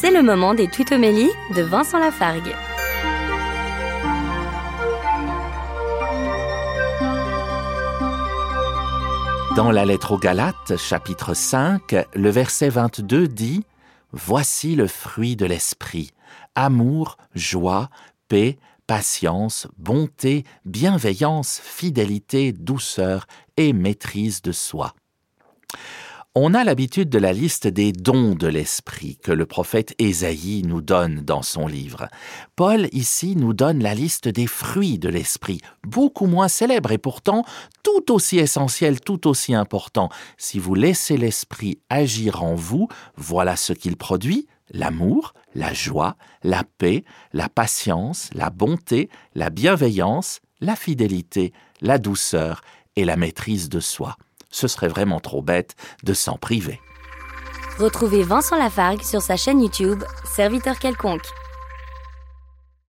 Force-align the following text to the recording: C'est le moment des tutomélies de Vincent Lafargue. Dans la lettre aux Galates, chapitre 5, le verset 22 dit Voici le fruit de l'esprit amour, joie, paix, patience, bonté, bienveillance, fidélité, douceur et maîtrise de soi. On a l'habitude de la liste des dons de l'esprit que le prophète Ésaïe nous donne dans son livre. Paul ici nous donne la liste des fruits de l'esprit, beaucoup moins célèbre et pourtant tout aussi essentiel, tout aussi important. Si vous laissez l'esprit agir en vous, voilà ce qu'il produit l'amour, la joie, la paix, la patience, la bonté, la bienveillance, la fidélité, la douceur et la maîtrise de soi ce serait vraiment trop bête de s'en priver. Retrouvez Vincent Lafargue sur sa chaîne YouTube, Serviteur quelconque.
C'est 0.00 0.10
le 0.10 0.22
moment 0.22 0.54
des 0.54 0.66
tutomélies 0.66 1.28
de 1.54 1.60
Vincent 1.60 1.98
Lafargue. 1.98 2.54
Dans 9.54 9.70
la 9.70 9.84
lettre 9.84 10.12
aux 10.12 10.18
Galates, 10.18 10.78
chapitre 10.78 11.34
5, 11.34 11.96
le 12.14 12.30
verset 12.30 12.70
22 12.70 13.28
dit 13.28 13.62
Voici 14.12 14.74
le 14.74 14.86
fruit 14.86 15.36
de 15.36 15.44
l'esprit 15.44 16.12
amour, 16.54 17.18
joie, 17.34 17.90
paix, 18.28 18.58
patience, 18.86 19.68
bonté, 19.76 20.44
bienveillance, 20.64 21.60
fidélité, 21.62 22.52
douceur 22.52 23.26
et 23.58 23.74
maîtrise 23.74 24.40
de 24.40 24.52
soi. 24.52 24.94
On 26.36 26.54
a 26.54 26.62
l'habitude 26.62 27.08
de 27.08 27.18
la 27.18 27.32
liste 27.32 27.66
des 27.66 27.90
dons 27.90 28.36
de 28.36 28.46
l'esprit 28.46 29.16
que 29.16 29.32
le 29.32 29.46
prophète 29.46 29.96
Ésaïe 29.98 30.62
nous 30.64 30.80
donne 30.80 31.22
dans 31.22 31.42
son 31.42 31.66
livre. 31.66 32.06
Paul 32.54 32.88
ici 32.92 33.34
nous 33.34 33.52
donne 33.52 33.82
la 33.82 33.96
liste 33.96 34.28
des 34.28 34.46
fruits 34.46 35.00
de 35.00 35.08
l'esprit, 35.08 35.60
beaucoup 35.82 36.26
moins 36.26 36.46
célèbre 36.46 36.92
et 36.92 36.98
pourtant 36.98 37.44
tout 37.82 38.12
aussi 38.12 38.38
essentiel, 38.38 39.00
tout 39.00 39.26
aussi 39.26 39.54
important. 39.54 40.08
Si 40.38 40.60
vous 40.60 40.76
laissez 40.76 41.16
l'esprit 41.16 41.80
agir 41.90 42.44
en 42.44 42.54
vous, 42.54 42.86
voilà 43.16 43.56
ce 43.56 43.72
qu'il 43.72 43.96
produit 43.96 44.46
l'amour, 44.70 45.34
la 45.56 45.74
joie, 45.74 46.14
la 46.44 46.62
paix, 46.78 47.02
la 47.32 47.48
patience, 47.48 48.30
la 48.34 48.50
bonté, 48.50 49.08
la 49.34 49.50
bienveillance, 49.50 50.38
la 50.60 50.76
fidélité, 50.76 51.52
la 51.80 51.98
douceur 51.98 52.60
et 52.94 53.04
la 53.04 53.16
maîtrise 53.16 53.68
de 53.68 53.80
soi 53.80 54.16
ce 54.50 54.68
serait 54.68 54.88
vraiment 54.88 55.20
trop 55.20 55.42
bête 55.42 55.76
de 56.02 56.14
s'en 56.14 56.36
priver. 56.36 56.80
Retrouvez 57.78 58.22
Vincent 58.22 58.58
Lafargue 58.58 59.02
sur 59.02 59.22
sa 59.22 59.36
chaîne 59.36 59.62
YouTube, 59.62 60.04
Serviteur 60.24 60.78
quelconque. 60.78 61.26